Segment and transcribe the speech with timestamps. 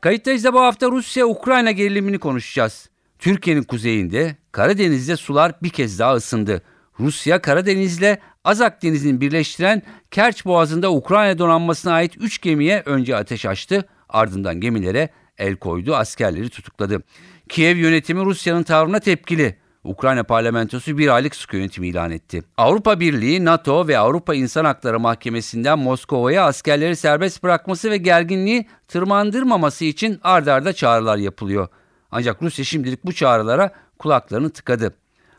[0.00, 2.90] Kayıttayız da bu hafta Rusya-Ukrayna gerilimini konuşacağız.
[3.18, 6.62] Türkiye'nin kuzeyinde Karadeniz'de sular bir kez daha ısındı.
[7.00, 13.88] Rusya Karadeniz'le Azak Denizi'ni birleştiren Kerç Boğazı'nda Ukrayna donanmasına ait 3 gemiye önce ateş açtı,
[14.08, 17.02] ardından gemilere el koydu, askerleri tutukladı.
[17.48, 19.56] Kiev yönetimi Rusya'nın tavrına tepkili.
[19.86, 22.42] Ukrayna parlamentosu bir aylık sıkı yönetim ilan etti.
[22.56, 29.84] Avrupa Birliği, NATO ve Avrupa İnsan Hakları Mahkemesi'nden Moskova'ya askerleri serbest bırakması ve gerginliği tırmandırmaması
[29.84, 31.68] için ard arda çağrılar yapılıyor.
[32.10, 34.94] Ancak Rusya şimdilik bu çağrılara kulaklarını tıkadı.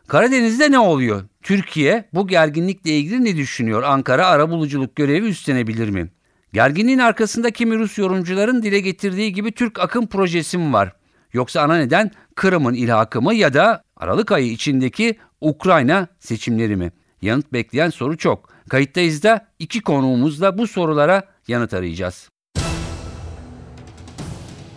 [0.07, 1.23] Karadeniz'de ne oluyor?
[1.41, 3.83] Türkiye bu gerginlikle ilgili ne düşünüyor?
[3.83, 6.11] Ankara arabuluculuk görevi üstlenebilir mi?
[6.53, 10.93] Gerginliğin arkasında kimi Rus yorumcuların dile getirdiği gibi Türk akım projesi mi var?
[11.33, 16.91] Yoksa ana neden Kırım'ın ilhakı mı ya da Aralık ayı içindeki Ukrayna seçimleri mi?
[17.21, 18.49] Yanıt bekleyen soru çok.
[18.69, 22.29] Kayıttayız da iki konuğumuzla bu sorulara yanıt arayacağız.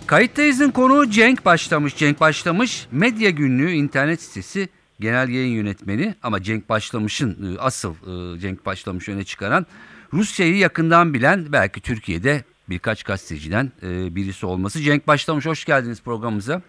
[0.07, 1.97] Kayıttayız'ın konuğu Cenk Başlamış.
[1.97, 4.69] Cenk Başlamış Medya Günlüğü internet sitesi
[5.01, 9.67] genel yayın yönetmeni ama Cenk Başlamış'ın e, asıl e, Cenk Başlamış öne çıkaran
[10.13, 14.81] Rusya'yı yakından bilen belki Türkiye'de birkaç gazeteciden e, birisi olması.
[14.81, 16.63] Cenk Başlamış hoş geldiniz programımıza.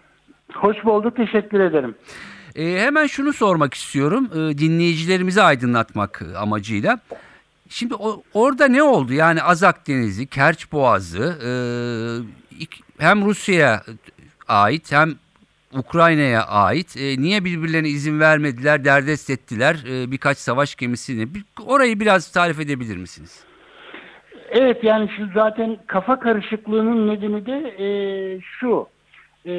[0.54, 1.94] Hoş bulduk, teşekkür ederim.
[2.56, 7.00] E, hemen şunu sormak istiyorum, e, dinleyicilerimizi aydınlatmak amacıyla.
[7.68, 9.12] Şimdi o, orada ne oldu?
[9.12, 11.50] Yani Azak Denizi, Kerç Boğazı e,
[12.98, 13.82] hem Rusya'ya
[14.48, 15.14] ait hem
[15.74, 16.96] Ukrayna'ya ait.
[16.96, 21.34] E, niye birbirlerine izin vermediler, derdest ettiler e, birkaç savaş gemisini?
[21.34, 23.44] Bir, orayı biraz tarif edebilir misiniz?
[24.50, 27.86] Evet yani şu zaten kafa karışıklığının nedeni de e,
[28.40, 28.86] şu.
[29.46, 29.52] E,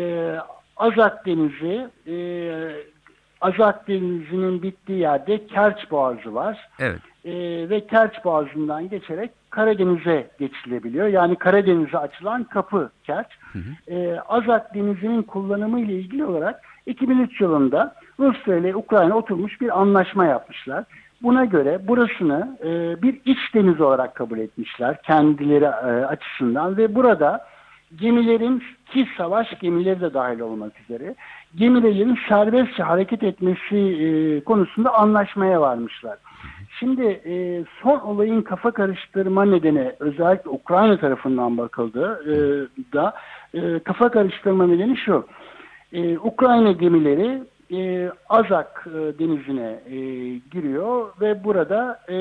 [0.78, 2.16] Azak Denizi, e,
[3.42, 6.70] Azak Denizi'nin bittiği yerde Kerç Boğazı var.
[6.80, 7.00] Evet.
[7.26, 7.34] E,
[7.70, 11.08] ve Kerç Boğazı'ndan geçerek Karadeniz'e geçilebiliyor.
[11.08, 13.28] Yani Karadeniz'e açılan kapı Kerç.
[13.88, 20.26] E, Azak Denizi'nin kullanımı ile ilgili olarak 2003 yılında Rusya ile Ukrayna oturmuş bir anlaşma
[20.26, 20.84] yapmışlar.
[21.24, 27.46] Buna göre burasını e, bir iç deniz olarak kabul etmişler kendileri e, açısından ve burada
[28.00, 31.16] gemilerin ki savaş gemileri de dahil olmak üzere
[31.56, 36.18] gemilerin serbestçe hareket etmesi e, konusunda anlaşmaya varmışlar.
[36.80, 42.34] Şimdi e, son olayın kafa karıştırma nedeni özellikle Ukrayna tarafından bakıldı e,
[42.94, 43.14] da
[43.54, 45.28] e, kafa karıştırma nedeni şu.
[45.94, 49.98] E, Ukrayna gemileri e, Azak e, denizine e,
[50.52, 52.16] giriyor ve burada e,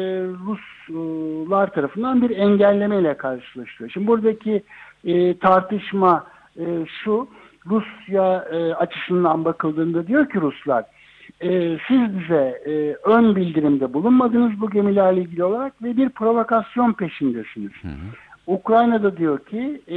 [0.46, 3.90] Ruslar tarafından bir engellemeyle karşılaşıyor.
[3.90, 4.62] Şimdi buradaki
[5.04, 6.26] e, tartışma
[6.58, 6.64] e,
[7.04, 7.28] şu,
[7.66, 10.84] Rusya e, açısından bakıldığında diyor ki Ruslar,
[11.40, 17.72] e, siz bize e, ön bildirimde bulunmadınız bu gemilerle ilgili olarak ve bir provokasyon peşindesiniz.
[18.46, 19.96] Ukrayna'da diyor ki e,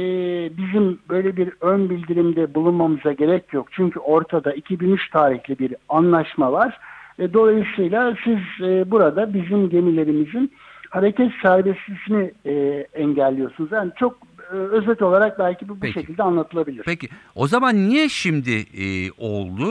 [0.56, 3.68] bizim böyle bir ön bildirimde bulunmamıza gerek yok.
[3.70, 6.78] Çünkü ortada 2003 tarihli bir anlaşma var.
[7.18, 10.52] E, dolayısıyla siz e, burada bizim gemilerimizin
[10.90, 13.72] hareket serbestliğini e, engelliyorsunuz.
[13.72, 14.18] Yani çok
[14.50, 16.82] özet olarak belki bu bu şekilde anlatılabilir.
[16.84, 19.64] Peki o zaman niye şimdi e, oldu?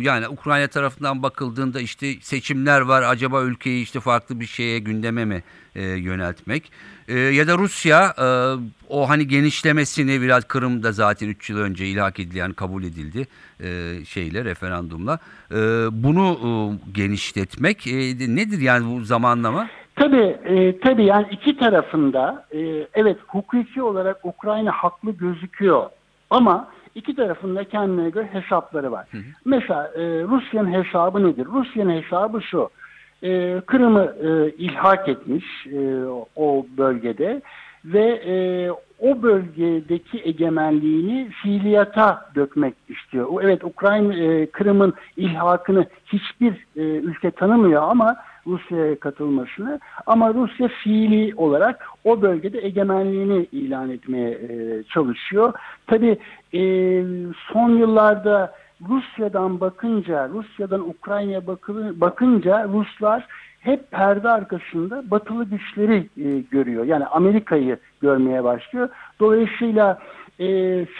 [0.00, 3.02] E, yani Ukrayna tarafından bakıldığında işte seçimler var.
[3.02, 5.42] Acaba ülkeyi işte farklı bir şeye gündeme mi
[5.74, 6.72] e, yöneltmek?
[7.08, 8.26] E, ya da Rusya e,
[8.88, 13.26] o hani genişlemesini biraz Kırım'da zaten 3 yıl önce ilhak edildi yani kabul edildi
[13.60, 15.18] e, şeyle referandumla.
[15.50, 15.56] E,
[15.92, 16.50] bunu e,
[16.92, 17.92] genişletmek e,
[18.36, 19.68] nedir yani bu zamanlama?
[19.96, 25.86] Tabii, e, tabii yani iki tarafında e, evet hukuki olarak Ukrayna haklı gözüküyor
[26.30, 29.08] ama iki tarafında kendine göre hesapları var.
[29.44, 31.46] Mesela e, Rusya'nın hesabı nedir?
[31.46, 32.70] Rusya'nın hesabı şu.
[33.22, 36.04] E, Kırım'ı e, ilhak etmiş e,
[36.36, 37.42] o bölgede
[37.84, 38.34] ve e,
[39.00, 43.26] o bölgedeki egemenliğini fiiliyata dökmek istiyor.
[43.42, 48.16] Evet Ukrayna e, Kırım'ın ilhakını hiçbir e, ülke tanımıyor ama
[48.46, 55.52] Rusya'ya katılmasını ama Rusya fiili olarak o bölgede egemenliğini ilan etmeye e, çalışıyor.
[55.86, 56.18] Tabii
[56.54, 56.60] e,
[57.52, 58.52] son yıllarda
[58.88, 63.26] Rusya'dan bakınca, Rusya'dan Ukrayna'ya bakı- bakınca Ruslar
[63.66, 66.84] hep perde arkasında batılı güçleri e, görüyor.
[66.84, 68.88] Yani Amerika'yı görmeye başlıyor.
[69.20, 69.98] Dolayısıyla
[70.40, 70.46] e,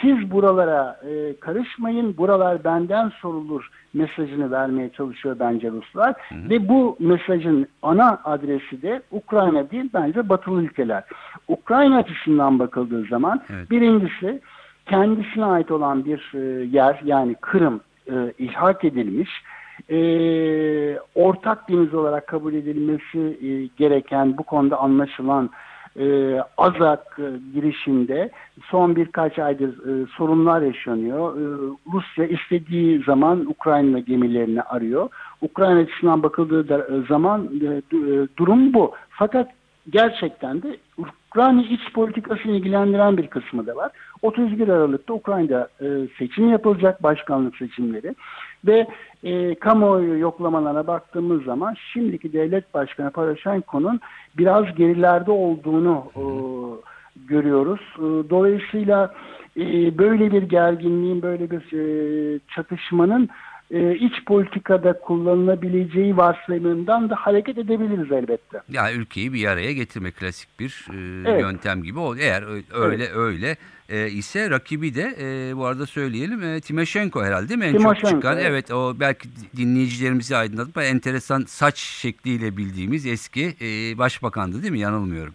[0.01, 6.15] siz buralara e, karışmayın, buralar benden sorulur mesajını vermeye çalışıyor bence Ruslar.
[6.31, 11.03] Ve bu mesajın ana adresi de Ukrayna değil bence batılı ülkeler.
[11.47, 13.71] Ukrayna açısından bakıldığı zaman Evet.
[13.71, 14.41] birincisi
[14.85, 17.81] kendisine ait olan bir e, yer yani Kırım
[18.11, 19.29] e, ilhak edilmiş
[19.89, 19.99] e,
[21.15, 25.49] ortak deniz olarak kabul edilmesi e, gereken bu konuda anlaşılan
[25.99, 28.29] e, Azak e, girişinde
[28.69, 31.37] son birkaç aydır e, sorunlar yaşanıyor.
[31.37, 31.43] E,
[31.93, 35.09] Rusya istediği zaman Ukrayna gemilerini arıyor.
[35.41, 37.81] Ukrayna açısından bakıldığı da, e, zaman e, e,
[38.37, 38.91] durum bu.
[39.09, 39.49] Fakat
[39.89, 43.91] gerçekten de Ukrayna iç politikasını ilgilendiren bir kısmı da var.
[44.21, 45.85] 31 Aralık'ta Ukrayna'da e,
[46.17, 48.15] seçim yapılacak, başkanlık seçimleri
[48.67, 48.87] ve
[49.23, 53.99] e, kamuoyu yoklamalarına baktığımız zaman şimdiki devlet başkanı Poroshenko'nun
[54.37, 56.23] biraz gerilerde olduğunu e,
[57.27, 57.81] görüyoruz.
[57.97, 59.13] E, dolayısıyla
[59.57, 63.29] e, böyle bir gerginliğin, böyle bir e, çatışmanın
[63.71, 68.61] e, iç politikada kullanılabileceği varsayımından da hareket edebiliriz elbette.
[68.69, 71.41] Yani ülkeyi bir araya getirmek klasik bir e, Evet.
[71.41, 71.99] yöntem gibi.
[71.99, 72.43] O eğer
[72.73, 73.55] öyle öyle
[73.89, 77.65] e, ise rakibi de e, bu arada söyleyelim e, Timoshenko herhalde değil mi?
[77.65, 78.37] En çok Timoshenko, çıkan.
[78.37, 78.47] evet.
[78.51, 84.79] Evet o belki dinleyicilerimizi aydınlatıp enteresan saç şekliyle bildiğimiz eski e, başbakandı değil mi?
[84.79, 85.33] Yanılmıyorum.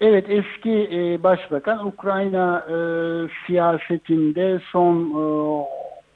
[0.00, 2.76] Evet eski e, başbakan Ukrayna e,
[3.46, 5.24] siyasetinde son e,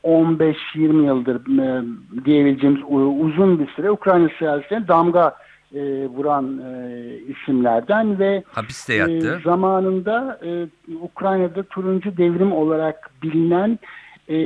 [0.05, 1.85] 15-20 yıldır e,
[2.25, 2.83] diyebileceğimiz
[3.21, 5.37] uzun bir süre Ukrayna siyasetine damga
[5.75, 9.39] e, vuran e, isimlerden ve Hapiste yattı.
[9.41, 10.67] e, zamanında e,
[11.01, 13.79] Ukrayna'da turuncu devrim olarak bilinen
[14.29, 14.37] e,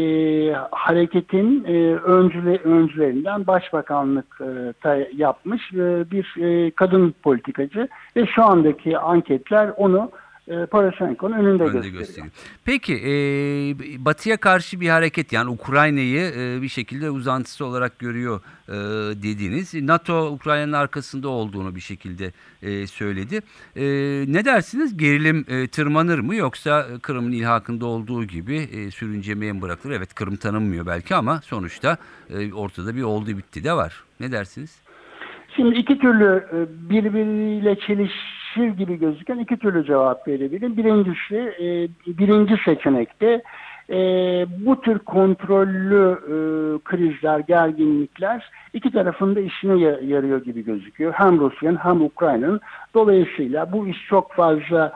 [0.70, 4.40] hareketin e, öncüle, öncülerinden başbakanlık
[4.84, 10.10] e, yapmış e, bir e, kadın politikacı ve şu andaki anketler onu
[10.48, 11.98] e, Poroshenko'nun önünde, önde gösteriyor.
[11.98, 12.32] gösteriyor.
[12.64, 13.10] Peki e,
[14.04, 18.72] Batı'ya karşı bir hareket yani Ukrayna'yı e, bir şekilde uzantısı olarak görüyor e,
[19.22, 19.74] dediniz.
[19.74, 22.32] NATO Ukrayna'nın arkasında olduğunu bir şekilde
[22.62, 23.40] e, söyledi.
[23.76, 23.84] E,
[24.32, 24.96] ne dersiniz?
[24.96, 29.94] Gerilim e, tırmanır mı yoksa Kırım'ın ilhakında olduğu gibi e, sürüncemeye mi bırakılır?
[29.94, 31.96] Evet Kırım tanınmıyor belki ama sonuçta
[32.30, 34.04] e, ortada bir oldu bitti de var.
[34.20, 34.86] Ne dersiniz?
[35.56, 36.56] Şimdi iki türlü e,
[36.90, 37.76] birbiriyle
[38.56, 40.76] çelişir gibi gözüken iki türlü cevap verebilirim.
[40.76, 41.66] Birincisi e,
[42.18, 43.42] birinci seçenekte
[43.90, 43.96] e,
[44.66, 46.36] bu tür kontrollü e,
[46.84, 51.12] krizler, gerginlikler iki tarafın da işine ya- yarıyor gibi gözüküyor.
[51.12, 52.60] Hem Rusya'nın hem Ukrayna'nın.
[52.94, 54.92] Dolayısıyla bu iş çok fazla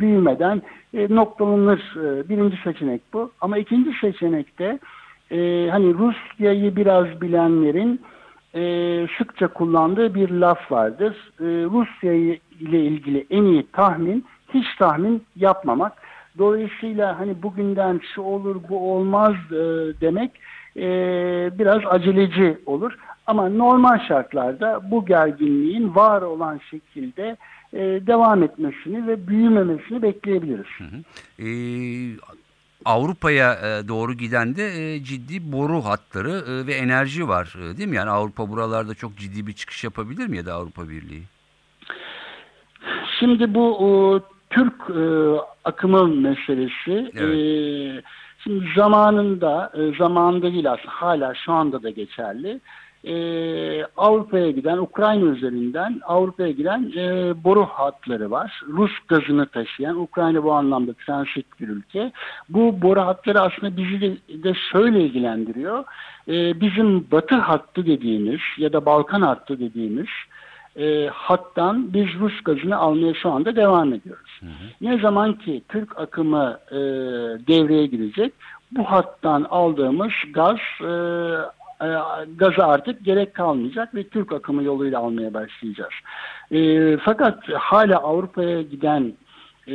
[0.00, 0.62] büyümeden
[0.94, 1.80] noktalanır.
[2.28, 3.30] Birinci seçenek bu.
[3.40, 4.78] Ama ikinci seçenekte
[5.70, 8.00] hani Rusya'yı biraz bilenlerin
[8.56, 11.32] e, sıkça kullandığı bir laf vardır.
[11.40, 12.12] E, Rusya
[12.60, 14.24] ile ilgili en iyi tahmin
[14.54, 15.92] hiç tahmin yapmamak.
[16.38, 19.56] Dolayısıyla hani bugünden şu olur bu olmaz e,
[20.00, 20.30] demek
[20.76, 20.88] e,
[21.58, 22.92] biraz aceleci olur.
[23.26, 27.36] Ama normal şartlarda bu gerginliğin var olan şekilde
[27.72, 30.66] e, devam etmesini ve büyümemesini bekleyebiliriz.
[31.38, 31.46] E,
[32.86, 37.96] Avrupa'ya e, doğru giden de e, ciddi boru hatları e, ve enerji var değil mi?
[37.96, 41.22] Yani Avrupa buralarda çok ciddi bir çıkış yapabilir mi ya da Avrupa Birliği?
[43.20, 45.02] Şimdi bu Türk e,
[45.64, 48.04] akımı meselesi Evet.
[48.44, 52.60] şimdi zamanında zamanında değil aslında hala şu anda da geçerli.
[53.04, 53.14] E,
[53.96, 58.62] Avrupa'ya giden Ukrayna üzerinden Avrupa'ya giden e, boru hatları var.
[58.68, 62.12] Rus gazını taşıyan Ukrayna bu anlamda transit bir ülke.
[62.48, 65.84] Bu boru hatları aslında bizi de, de şöyle ilgilendiriyor.
[66.28, 70.08] E, bizim batı hattı dediğimiz ya da Balkan hattı dediğimiz
[70.76, 74.40] e, hattan biz Rus gazını almaya şu anda devam ediyoruz.
[74.80, 76.76] Ne zaman ki Türk akımı e,
[77.46, 78.32] devreye girecek
[78.70, 80.90] bu hattan aldığımız gaz e,
[81.82, 81.88] e,
[82.36, 85.94] gaza artık gerek kalmayacak ve Türk akımı yoluyla almaya başlayacağız.
[86.50, 89.12] E, fakat hala Avrupa'ya giden
[89.68, 89.72] e,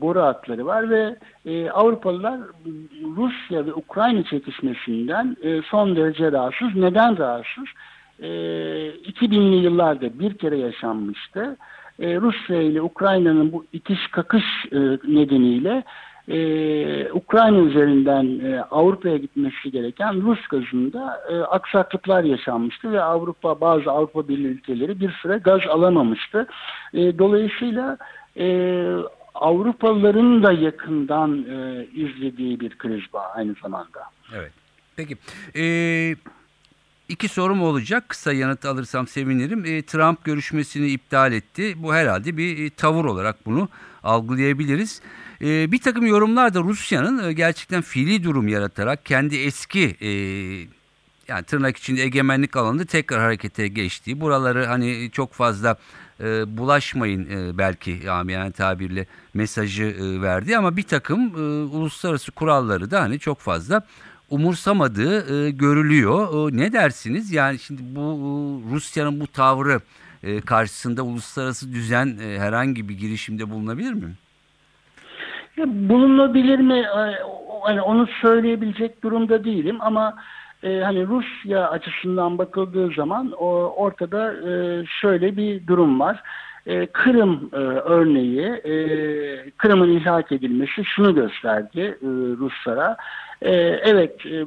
[0.00, 1.16] boru hatları var ve
[1.46, 2.40] e, Avrupalılar
[3.16, 6.74] Rusya ve Ukrayna çekişmesinden e, son derece rahatsız.
[6.74, 7.64] Neden rahatsız?
[8.20, 8.28] E,
[8.90, 11.56] 2000'li yıllarda bir kere yaşanmıştı.
[11.98, 15.82] E, Rusya ile Ukrayna'nın bu itiş kakış e, nedeniyle
[16.28, 23.90] e, Ukrayna üzerinden e, Avrupa'ya gitmesi gereken Rus gazında e, aksaklıklar yaşanmıştı ve Avrupa bazı
[23.90, 26.46] Avrupa Birliği ülkeleri bir süre gaz alamamıştı.
[26.94, 27.98] E, dolayısıyla
[28.38, 28.46] e,
[29.34, 34.00] Avrupalıların da yakından e, izlediği bir kriz var aynı zamanda.
[34.34, 34.52] Evet.
[34.96, 35.16] Peki.
[35.56, 35.64] E,
[37.08, 38.08] iki sorum olacak.
[38.08, 39.64] Kısa yanıt alırsam sevinirim.
[39.64, 41.74] E, Trump görüşmesini iptal etti.
[41.76, 43.68] Bu herhalde bir e, tavır olarak bunu
[44.02, 45.02] algılayabiliriz.
[45.44, 50.08] E, bir takım yorumlar da Rusya'nın e, gerçekten fiili durum yaratarak kendi eski e,
[51.28, 55.76] yani tırnak içinde egemenlik alanında tekrar harekete geçtiği, buraları hani çok fazla
[56.20, 61.40] e, bulaşmayın e, belki yani tabirle mesajı e, verdi ama bir takım e,
[61.76, 63.86] uluslararası kuralları da hani çok fazla
[64.30, 66.52] umursamadığı e, görülüyor.
[66.52, 67.32] E, ne dersiniz?
[67.32, 69.80] Yani şimdi bu e, Rusya'nın bu tavrı
[70.22, 74.14] e, karşısında uluslararası düzen e, herhangi bir girişimde bulunabilir mi?
[75.58, 76.78] Bulunabilir mi?
[76.78, 77.14] Ee,
[77.64, 80.14] Hani onu söyleyebilecek durumda değilim ama
[80.62, 83.46] e, hani Rusya açısından bakıldığı zaman o,
[83.76, 86.22] ortada e, şöyle bir durum var.
[86.66, 88.74] E, Kırım e, örneği, e,
[89.50, 92.06] Kırım'ın ilhak edilmesi şunu gösterdi e,
[92.38, 92.96] Ruslara.
[93.42, 93.52] E,
[93.84, 94.44] evet, e,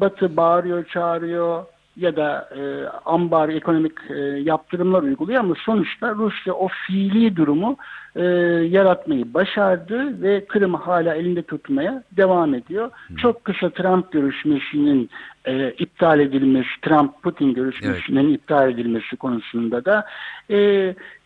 [0.00, 1.64] Batı bağırıyor, çağırıyor
[1.96, 7.76] ya da e, ambar ekonomik e, yaptırımlar uyguluyor ama sonuçta Rusya o fiili durumu
[8.16, 8.22] e,
[8.70, 12.90] yaratmayı başardı ve Kırım'ı hala elinde tutmaya devam ediyor.
[13.16, 15.10] Çok kısa Trump görüşmesinin
[15.44, 20.06] e, iptal edilmesi, Trump-Putin görüşmesinin iptal edilmesi konusunda da
[20.50, 20.56] e,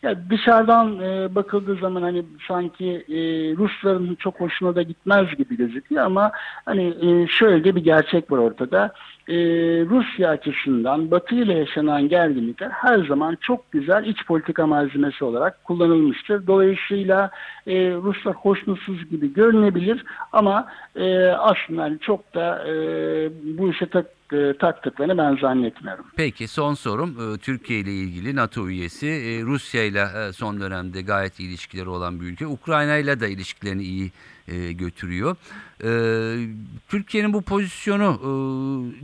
[0.02, 3.16] ya dışarıdan e, bakıldığı zaman hani sanki e,
[3.56, 6.32] Rusların çok hoşuna da gitmez gibi gözüküyor ama
[6.64, 8.92] hani e, şöyle de bir gerçek var ortada.
[9.28, 9.34] E,
[9.84, 16.46] Rusya açısından Batı ile yaşanan gerginlikler her zaman çok güzel iç politika malzemesi olarak kullanılmıştır.
[16.46, 17.30] Dolayısıyla
[17.66, 20.66] e, Ruslar hoşnutsuz gibi görünebilir ama
[20.96, 22.74] e, aslında çok da e,
[23.58, 26.04] bu işe tak, e, taktıklarını ben zannetmiyorum.
[26.16, 31.02] Peki son sorum e, Türkiye ile ilgili NATO üyesi e, Rusya ile e, son dönemde
[31.02, 32.46] gayet ilişkileri olan bir ülke.
[32.46, 34.10] Ukrayna ile de ilişkilerini iyi
[34.48, 35.36] e, götürüyor.
[35.84, 35.90] E,
[36.88, 38.28] Türkiye'nin bu pozisyonu e,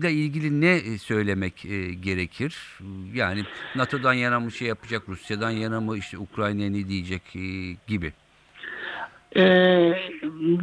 [0.01, 2.79] ile ilgili ne söylemek e, gerekir?
[3.15, 3.43] Yani
[3.77, 8.13] NATO'dan yana mı şey yapacak, Rusya'dan yana mı işte Ukrayna'ya ne diyecek e, gibi.
[9.37, 9.93] Ee,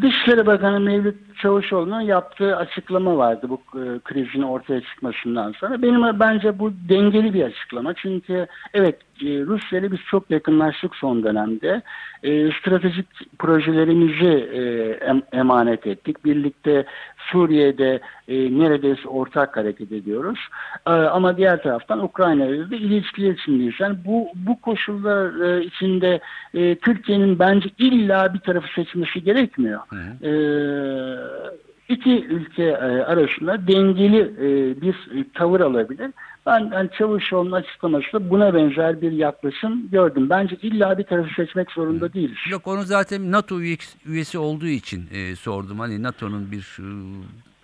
[0.02, 5.82] Dışişleri Bakanı Mevlüt Çavuşoğlu'nun yaptığı açıklama vardı bu e, krizin ortaya çıkmasından sonra.
[5.82, 7.94] Benim bence bu dengeli bir açıklama.
[7.94, 11.82] Çünkü evet e, Rusya ile biz çok yakınlaştık son dönemde.
[12.24, 13.06] E, stratejik
[13.40, 14.62] projelerimizi e,
[15.06, 16.26] em, emanet ettik.
[16.26, 16.86] Birlikte
[17.32, 20.40] Suriye'de e, neredeyse ortak hareket ediyoruz.
[20.88, 23.74] E, ama diğer taraftan Ukrayna ile de ilişkiler içindeyiz.
[23.80, 26.20] Yani bu, bu koşullar e, içinde
[26.54, 29.80] e, Türkiye'nin bence illa bir tarafı seçmesi gerekmiyor.
[29.90, 30.28] Hı hı.
[30.28, 30.32] E,
[31.90, 34.96] iki ülke e, arasında dengeli e, bir
[35.34, 36.12] tavır alabilir.
[36.46, 40.30] Ben yani Çavuşoğlu'nun açıklamasında buna benzer bir yaklaşım gördüm.
[40.30, 42.38] Bence illa bir tarafı seçmek zorunda değiliz.
[42.50, 43.62] Yok onu zaten NATO
[44.06, 45.80] üyesi olduğu için e, sordum.
[45.80, 46.86] Hani NATO'nun bir e,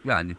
[0.06, 0.32] yani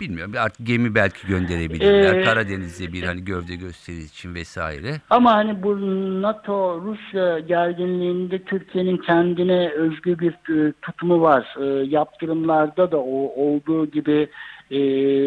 [0.00, 2.14] bilmiyorum artık gemi belki gönderebilirler.
[2.14, 5.00] Ee, Karadeniz'de bir hani gövde gösterisi için vesaire.
[5.10, 5.76] Ama hani bu
[6.22, 11.56] NATO Rusya gerginliğinde Türkiye'nin kendine özgü bir e, tutumu var.
[11.60, 14.28] E, yaptırımlarda da o olduğu gibi
[14.70, 14.78] e,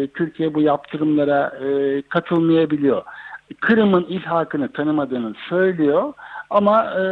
[0.06, 3.02] Türkiye bu yaptırımlara e, katılmayabiliyor.
[3.60, 6.12] Kırım'ın ilhakını tanımadığını söylüyor
[6.50, 7.02] ama e,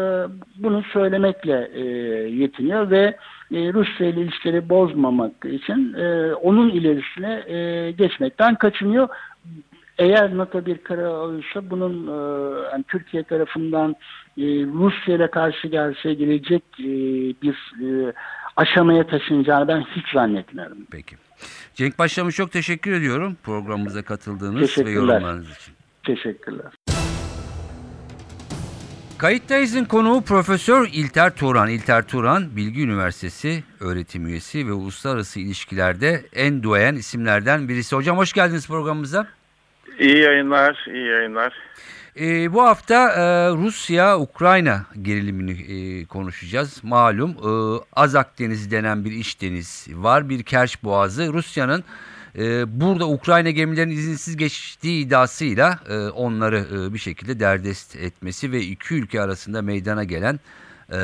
[0.57, 1.81] bunu söylemekle e,
[2.29, 3.17] yetiniyor ve
[3.53, 9.09] e, Rusya ile ilişkileri bozmamak için e, onun ilerisine e, geçmekten kaçınıyor.
[9.99, 13.91] Eğer NATO bir karar alırsa bunun e, yani Türkiye tarafından
[14.39, 16.85] e, Rusya ile karşı karşıya gelecek e,
[17.43, 18.13] bir e,
[18.57, 20.79] aşamaya taşınacağını ben hiç zannetmiyorum.
[20.91, 21.17] Peki.
[21.75, 25.78] Cenk Başlamış çok teşekkür ediyorum programımıza katıldığınız ve yorumlarınız için.
[26.09, 26.73] Teşekkürler.
[29.19, 31.69] Kayıttayız'ın konuğu Profesör İlter Turan.
[31.69, 37.97] İlter Turan, Bilgi Üniversitesi öğretim üyesi ve uluslararası ilişkilerde en duayen isimlerden birisi.
[37.97, 39.27] Hocam hoş geldiniz programımıza.
[39.99, 41.53] İyi yayınlar, iyi yayınlar.
[42.21, 46.85] E, bu hafta e, Rusya-Ukrayna gerilimini e, konuşacağız.
[46.85, 47.51] Malum e,
[47.93, 51.33] Azak Denizi denen bir iç deniz var, bir Kerç Boğazı.
[51.33, 51.85] Rusya'nın
[52.39, 58.61] e, burada Ukrayna gemilerinin izinsiz geçtiği iddiasıyla e, onları e, bir şekilde derdest etmesi ve
[58.61, 60.41] iki ülke arasında meydana gelen
[60.93, 60.99] e,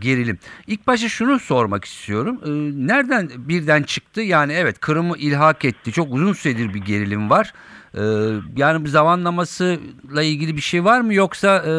[0.00, 0.38] gerilim.
[0.66, 2.40] İlk başta şunu sormak istiyorum.
[2.44, 2.50] E,
[2.86, 4.20] nereden birden çıktı?
[4.20, 5.92] Yani evet Kırım'ı ilhak etti.
[5.92, 7.52] Çok uzun süredir bir gerilim var.
[7.94, 8.02] E,
[8.56, 11.72] yani bu zamanlamasıyla ilgili bir şey var mı yoksa e,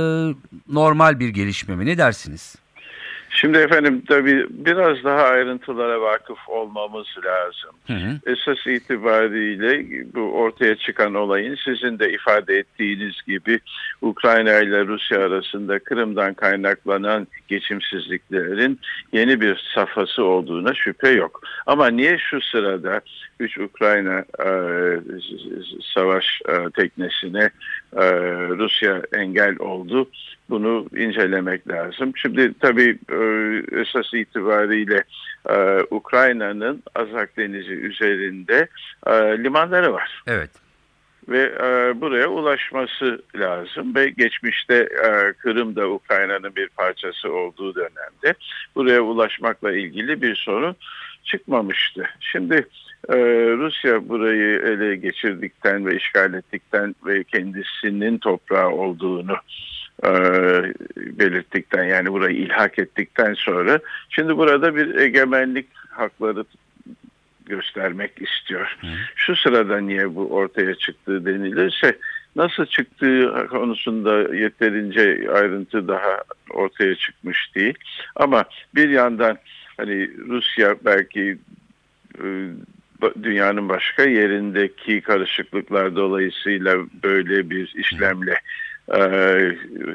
[0.73, 1.85] normal bir gelişme mi?
[1.85, 2.55] Ne dersiniz?
[3.35, 7.71] Şimdi efendim tabii biraz daha ayrıntılara vakıf olmamız lazım.
[7.87, 8.19] Hı hı.
[8.25, 13.59] Esas itibariyle bu ortaya çıkan olayın sizin de ifade ettiğiniz gibi
[14.01, 18.79] Ukrayna ile Rusya arasında Kırım'dan kaynaklanan geçimsizliklerin
[19.13, 21.41] yeni bir safhası olduğuna şüphe yok.
[21.65, 23.01] Ama niye şu sırada
[23.39, 24.49] 3 Ukrayna e,
[25.93, 27.49] savaş e, teknesine
[27.97, 28.05] e,
[28.57, 30.09] Rusya engel oldu?
[30.49, 32.11] Bunu incelemek lazım.
[32.15, 33.17] Şimdi tabii e,
[33.81, 35.03] esas itibariyle
[35.49, 38.67] e, Ukrayna'nın Azak Denizi üzerinde
[39.07, 40.49] e, limanları var Evet.
[41.29, 48.33] ve e, buraya ulaşması lazım ve geçmişte e, Kırım da Ukrayna'nın bir parçası olduğu dönemde
[48.75, 50.75] buraya ulaşmakla ilgili bir sorun
[51.23, 52.09] çıkmamıştı.
[52.19, 52.67] Şimdi
[53.09, 53.15] e,
[53.57, 59.35] Rusya burayı ele geçirdikten ve işgal ettikten ve kendisinin toprağı olduğunu
[60.03, 60.09] e,
[60.95, 63.79] belirttikten yani burayı ilhak ettikten sonra
[64.09, 66.45] şimdi burada bir egemenlik hakları
[67.45, 68.77] göstermek istiyor.
[69.15, 71.97] Şu sırada niye bu ortaya çıktığı denilirse
[72.35, 77.73] nasıl çıktığı konusunda yeterince ayrıntı daha ortaya çıkmış değil.
[78.15, 78.43] Ama
[78.75, 79.37] bir yandan
[79.77, 81.37] hani Rusya belki
[82.23, 82.25] e,
[83.23, 88.39] dünyanın başka yerindeki karışıklıklar dolayısıyla böyle bir işlemle
[88.95, 88.99] e,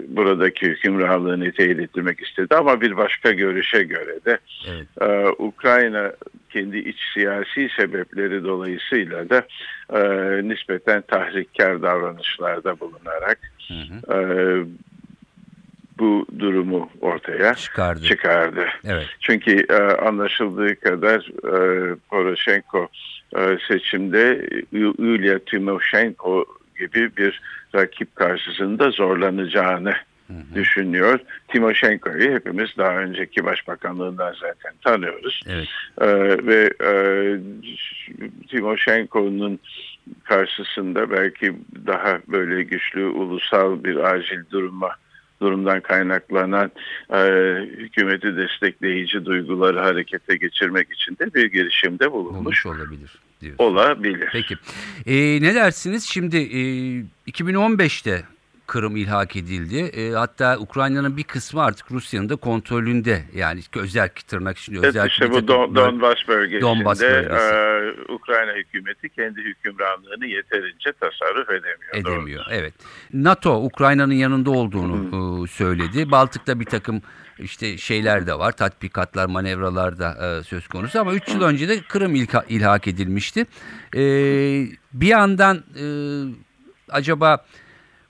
[0.09, 4.38] buradaki hükümranlığını teyit ettirmek istedi ama bir başka görüşe göre de
[4.69, 4.87] Evet.
[5.00, 6.12] ee, Ukrayna
[6.50, 9.47] kendi iç siyasi sebepleri dolayısıyla da
[9.93, 10.00] e,
[10.49, 13.38] nispeten tahrikkar davranışlarda bulunarak
[13.69, 14.15] Hı hı.
[14.15, 14.19] e,
[15.99, 18.02] bu durumu ortaya Çıkardı.
[18.02, 18.67] çıkardı.
[18.85, 19.07] Evet.
[19.21, 22.88] Çünkü e, anlaşıldığı kadar e, Poroshenko
[23.37, 26.45] e, seçimde Yulia Timoshenko
[26.78, 27.40] gibi bir
[27.75, 29.95] rakip karşısında zorlanacağını
[30.55, 31.21] düşünüyor.
[31.49, 35.43] Timoshenko'yu hepimiz daha önceki başbakanlığından zaten tanıyoruz.
[35.49, 35.69] Evet.
[36.00, 36.07] Ee,
[36.47, 36.90] ve e,
[38.49, 39.59] Timoshenko'nun
[40.25, 44.90] karşısında belki daha böyle güçlü ulusal bir acil duruma
[45.40, 46.71] durumdan kaynaklanan
[47.14, 47.18] e,
[47.76, 53.54] hükümeti destekleyici duyguları harekete geçirmek için de bir girişimde bulunmuş Olmuş olabilir diyor.
[53.59, 54.28] olabilir.
[54.33, 54.54] Peki.
[55.07, 56.04] Ee, ne dersiniz?
[56.04, 56.61] Şimdi e,
[57.30, 58.23] 2015'te
[58.69, 59.77] Kırım ilhak edildi.
[59.79, 63.23] E, hatta Ukrayna'nın bir kısmı artık Rusya'nın da kontrolünde.
[63.35, 67.35] Yani özel tırnak Evet, özel işte bir bu Don, Donbas bölgesinde Donbas bölgesi.
[67.35, 71.95] e, Ukrayna hükümeti kendi hükümranlığını yeterince tasarruf edemiyor.
[71.95, 72.38] edemiyor.
[72.45, 72.53] Doğrudur.
[72.61, 72.75] Evet.
[73.12, 76.11] NATO Ukrayna'nın yanında olduğunu e, söyledi.
[76.11, 77.03] Baltık'ta bir takım
[77.38, 78.53] işte şeyler de var.
[78.53, 83.47] Tatbikatlar, manevralar da e, söz konusu ama 3 yıl önce de Kırım ilha- ilhak edilmişti.
[83.97, 84.01] E,
[84.92, 85.85] bir yandan e,
[86.88, 87.45] acaba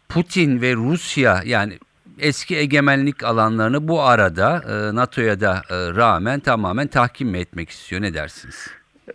[0.08, 1.78] Putin ve Rusya yani
[2.18, 8.02] eski egemenlik alanlarını bu arada e, NATO'ya da e, rağmen tamamen tahkim mi etmek istiyor?
[8.02, 8.70] Ne dersiniz?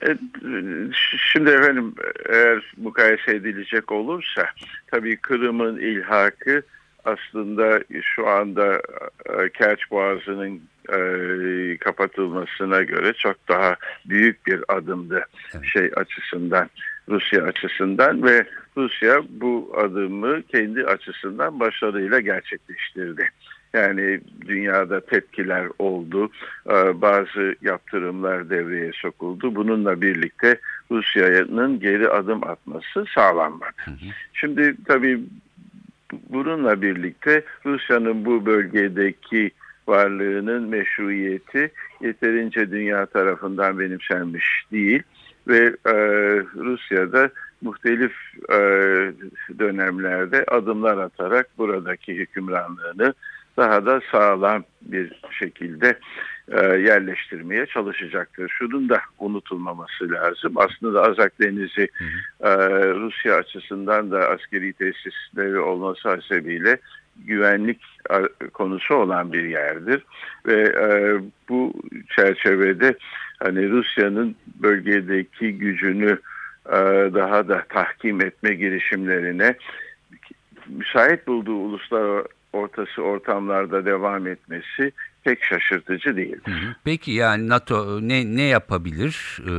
[0.06, 0.17] E,
[1.32, 1.93] Şimdi efendim
[2.29, 4.45] eğer mukayese edilecek olursa
[4.91, 6.62] tabii Kırım'ın ilhakı
[7.06, 8.82] aslında şu anda
[9.53, 13.75] Kerç Boğazı'nın e, kapatılmasına göre çok daha
[14.06, 15.65] büyük bir adımdı Evet.
[15.65, 16.69] şey açısından
[17.10, 18.46] Rusya açısından ve
[18.78, 23.30] Rusya bu adımı kendi açısından başarıyla gerçekleştirdi.
[23.74, 26.30] Yani dünyada tepkiler oldu,
[26.70, 29.56] e, bazı yaptırımlar devreye sokuldu.
[29.56, 30.60] Bununla birlikte
[30.92, 33.72] Rusya'nın geri adım atması sağlanmadı.
[34.34, 35.20] Şimdi tabii
[36.30, 39.52] bununla birlikte Rusya'nın bu bölgedeki
[39.88, 45.04] varlığının meşruiyeti yeterince dünya tarafından benimsenmiş değil
[45.47, 45.93] ve e,
[46.56, 47.29] Rusya'da
[47.62, 48.13] muhtelif
[48.49, 48.58] e,
[49.60, 53.13] dönemlerde adımlar atarak buradaki hükümranlığını
[53.58, 55.99] daha da sağlam bir şekilde
[56.51, 58.49] e, yerleştirmeye çalışacaktır.
[58.49, 60.53] Şunun da unutulmaması lazım.
[60.56, 61.88] Aslında Azak Denizi
[62.41, 62.49] e,
[62.93, 66.77] Rusya açısından da askeri tesisleri olması hasebiyle
[67.15, 67.82] güvenlik
[68.54, 70.06] konusu olan bir yerdir
[70.45, 71.73] ve e, bu
[72.15, 72.97] çerçevede
[73.39, 76.19] hani Rusya'nın bölgedeki gücünü
[76.65, 76.78] e,
[77.13, 79.56] daha da tahkim etme girişimlerine
[80.67, 82.23] müsait bulduğu uluslar
[82.54, 84.91] ortası ortamlarda devam etmesi
[85.23, 86.38] pek şaşırtıcı değil.
[86.84, 89.39] Peki yani NATO ne ne yapabilir?
[89.41, 89.52] Ee,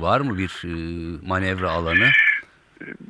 [0.00, 0.72] var mı bir e,
[1.26, 2.08] manevra alanı?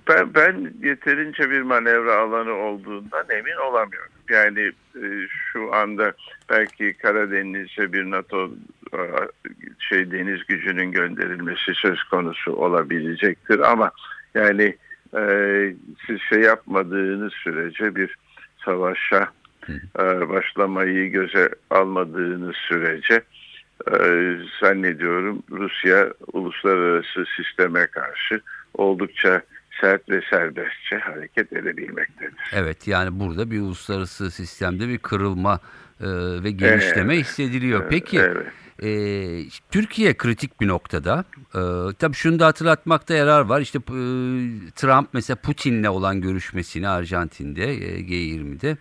[0.09, 4.13] Ben, ben yeterince bir manevra alanı olduğundan emin olamıyorum.
[4.29, 5.07] Yani e,
[5.53, 6.13] şu anda
[6.51, 8.51] belki Karadeniz'e bir NATO
[8.93, 9.01] e,
[9.79, 13.91] şey deniz gücünün gönderilmesi söz konusu olabilecektir ama
[14.35, 14.77] yani
[15.17, 15.23] e,
[16.07, 18.17] siz şey yapmadığınız sürece bir
[18.65, 19.29] savaşa
[19.99, 23.23] e, başlamayı göze almadığınız sürece
[23.93, 23.99] e,
[24.61, 28.41] zannediyorum Rusya uluslararası sisteme karşı
[28.75, 29.43] oldukça
[29.81, 32.35] sert ve serbestçe hareket edebilmektedir.
[32.53, 35.61] Evet yani burada bir uluslararası sistemde bir kırılma
[36.01, 36.07] e,
[36.45, 37.25] ve genişleme Evet.
[37.25, 37.89] hissediliyor.
[37.91, 38.47] Peki Evet.
[38.83, 38.89] e,
[39.71, 41.25] Türkiye kritik bir noktada.
[41.55, 41.61] E,
[41.99, 43.61] tabii şunu da hatırlatmakta yarar var.
[43.61, 43.83] İşte e,
[44.75, 48.77] Trump mesela Putin'le olan görüşmesini Arjantin'de e, G20'de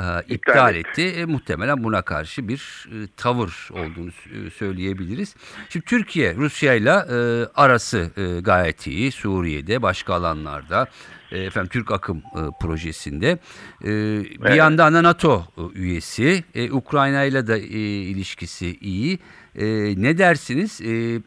[0.00, 0.02] e,
[0.34, 1.02] iptal etti.
[1.02, 1.20] etti.
[1.20, 4.08] E, muhtemelen buna karşı bir e, tavır olduğunu
[4.46, 5.34] e, söyleyebiliriz.
[5.68, 7.16] Şimdi Türkiye Rusya'yla e,
[7.54, 9.12] arası e, gayet iyi.
[9.12, 10.86] Suriye'de başka alanlarda
[11.32, 13.38] e, efendim Türk Akım e, projesinde.
[13.84, 14.56] E, Bir Evet.
[14.56, 16.44] yandan da NATO üyesi.
[16.54, 19.18] E, Ukrayna ile de e, ilişkisi iyi.
[19.54, 19.64] E,
[20.02, 20.80] ne dersiniz?
[20.80, 21.20] E,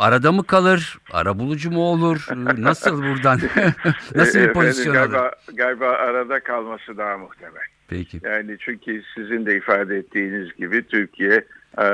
[0.00, 0.98] arada mı kalır?
[1.12, 2.26] Ara bulucu mu olur?
[2.58, 3.40] Nasıl buradan?
[4.14, 5.10] Nasıl bir Efendim, pozisyon alır?
[5.10, 7.62] galiba, galiba arada kalması daha muhtemel.
[7.88, 8.20] Peki.
[8.24, 11.44] Yani çünkü sizin de ifade ettiğiniz gibi Türkiye
[11.78, 11.84] e,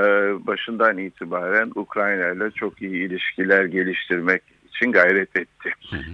[0.47, 5.71] başından itibaren Ukrayna ile çok iyi ilişkiler geliştirmek için gayret etti.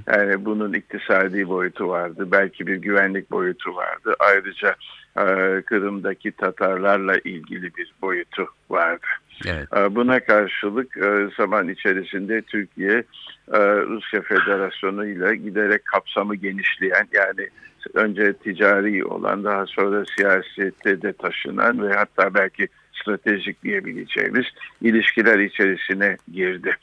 [0.06, 4.14] Yani bunun iktisadi boyutu vardı, belki bir güvenlik boyutu vardı.
[4.18, 4.74] Ayrıca
[5.16, 5.24] e,
[5.62, 9.06] Kırım'daki Tatarlarla ilgili bir boyutu vardı.
[9.46, 9.68] Evet.
[9.76, 13.04] E, Buna karşılık e, zaman içerisinde Türkiye
[13.52, 17.48] e, Rusya Federasyonu ile giderek kapsamı genişleyen yani
[17.94, 22.68] önce ticari olan daha sonra siyasette de taşınan ve hatta belki
[23.02, 24.46] stratejik diyebileceğimiz
[24.80, 26.76] ilişkiler içerisine girdi.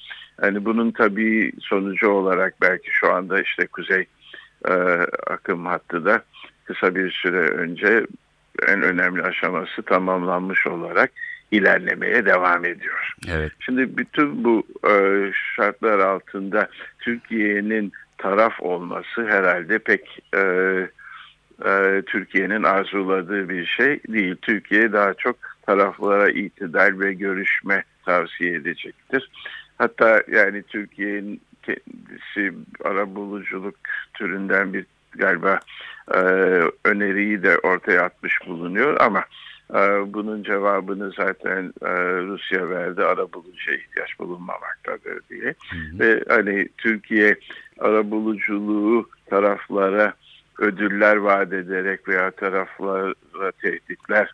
[0.43, 4.05] Yani bunun tabii sonucu olarak belki şu anda işte Kuzey
[4.67, 4.73] e,
[5.27, 6.23] akım hattı da
[6.65, 8.05] kısa bir süre önce
[8.67, 11.11] en önemli aşaması tamamlanmış olarak
[11.51, 13.13] ilerlemeye devam ediyor.
[13.29, 13.51] Evet.
[13.59, 14.93] Şimdi bütün bu e,
[15.55, 16.67] şartlar altında
[16.99, 20.39] Türkiye'nin taraf olması herhalde pek e,
[21.65, 24.35] e, Türkiye'nin arzuladığı bir şey değil.
[24.41, 25.35] Türkiye daha çok
[25.65, 29.29] taraflara itidal ve görüşme tavsiye edecektir.
[29.77, 33.75] Hatta yani Türkiye'nin kendisi arabuluculuk
[34.13, 35.59] türünden bir galiba
[36.13, 36.19] e,
[36.85, 39.23] öneriyi de ortaya atmış bulunuyor ama
[40.13, 45.53] bunun cevabını zaten e, Rusya verdi arabulucuya ihtiyaç bulunmamaktadır diye.
[45.99, 47.35] Ve hani Türkiye
[47.79, 50.13] arabuluculuğu taraflara
[50.59, 54.31] ödüller vaat ederek veya taraflara tehditler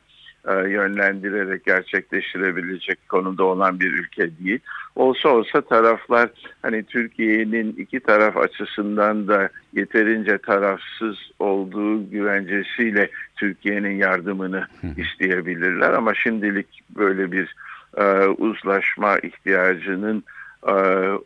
[0.54, 4.60] yönlendirerek gerçekleştirebilecek konumda olan bir ülke değil.
[4.96, 6.30] Olsa olsa taraflar
[6.62, 16.82] hani Türkiye'nin iki taraf açısından da yeterince tarafsız olduğu güvencesiyle Türkiye'nin yardımını isteyebilirler ama şimdilik
[16.96, 17.56] böyle bir
[17.98, 20.45] e, uzlaşma ihtiyacının e,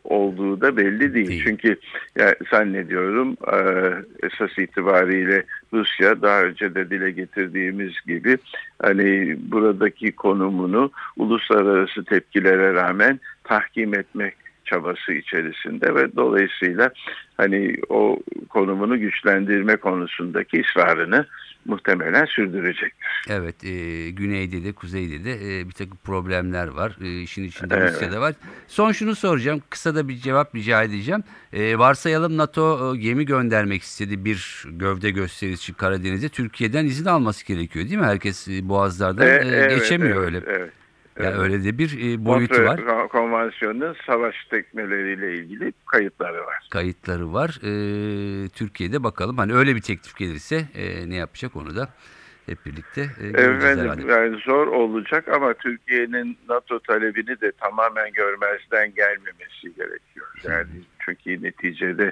[0.03, 1.27] olduğu da belli değil.
[1.27, 1.43] Değil.
[1.45, 1.75] Çünkü
[2.17, 3.57] ya, zannediyorum e,
[4.27, 8.37] esas itibariyle Rusya daha önce de dile getirdiğimiz gibi
[8.81, 16.91] hani buradaki konumunu uluslararası tepkilere rağmen tahkim etmek çabası içerisinde ve dolayısıyla
[17.37, 21.25] hani o konumunu güçlendirme konusundaki ısrarını
[21.65, 23.07] muhtemelen sürdürecektir.
[23.29, 26.97] Evet, e, güneyde de kuzeyde de e, bir takım problemler var.
[27.03, 27.93] E, işin içinde Evet.
[27.93, 28.33] Rusya'da var.
[28.67, 31.23] Son şunu soracağım, kısa da bir cevap rica edeceğim.
[31.53, 36.29] E, varsayalım NATO e, gemi göndermek istedi bir gövde gösterisi Karadeniz'e.
[36.29, 38.05] Türkiye'den izin alması gerekiyor değil mi?
[38.05, 40.41] Herkes e, boğazlardan E, e, evet, geçemiyor evet, öyle.
[40.47, 40.71] Evet.
[41.19, 43.09] Yani öyle de bir e, boyutu var.
[43.09, 46.67] Konvansiyonunun savaş tekmeleriyle ilgili kayıtları var.
[46.71, 47.59] Kayıtları var.
[47.63, 51.89] E, Türkiye'de bakalım hani öyle bir teklif gelirse e, ne yapacak onu da
[52.45, 53.55] hep birlikte e, herhalde.
[53.55, 60.27] Efendim yani zor olacak ama Türkiye'nin NATO talebini de tamamen görmezden gelmemesi gerekiyor.
[60.43, 62.11] Yani çünkü neticede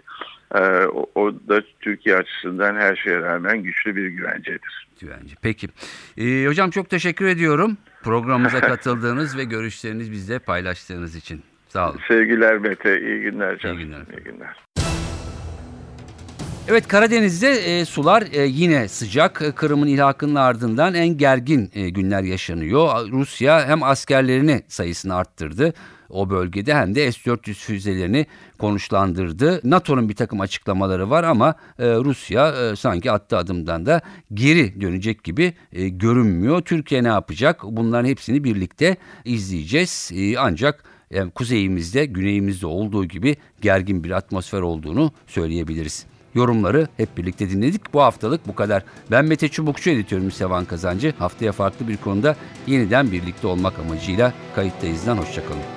[0.93, 4.87] o, o da Türkiye açısından her şeye rağmen güçlü bir güvencedir.
[4.99, 5.35] Güvence.
[5.41, 5.67] Peki.
[6.17, 11.43] Ee, hocam çok teşekkür ediyorum programımıza katıldığınız ve görüşlerinizi bizle paylaştığınız için.
[11.69, 11.99] Sağ olun.
[12.07, 13.79] Sevgiler Mete, iyi günler canım.
[13.79, 14.01] İyi günler.
[14.17, 14.67] İyi günler.
[16.69, 19.41] Evet Karadeniz'de e, sular e, yine sıcak.
[19.41, 23.11] E, Kırım'ın ilhakının ardından en gergin e, günler yaşanıyor.
[23.11, 25.73] Rusya hem askerlerini sayısını arttırdı
[26.09, 28.25] o bölgede hem de S-400 füzelerini
[28.57, 29.61] konuşlandırdı.
[29.63, 34.01] NATO'nun bir takım açıklamaları var ama e, Rusya e, sanki attığı adımdan da
[34.33, 36.61] geri dönecek gibi e, görünmüyor.
[36.61, 37.61] Türkiye ne yapacak?
[37.63, 40.11] Bunların hepsini birlikte izleyeceğiz.
[40.15, 46.05] E, ancak yani kuzeyimizde, güneyimizde olduğu gibi gergin bir atmosfer olduğunu söyleyebiliriz.
[46.33, 47.93] Yorumları hep birlikte dinledik.
[47.93, 48.83] Bu haftalık bu kadar.
[49.11, 51.13] Ben Mete Çubukçu editörüm Sevan Kazancı.
[51.19, 52.35] Haftaya farklı bir konuda
[52.67, 55.76] yeniden birlikte olmak amacıyla kayıttayızdan hoşçakalın.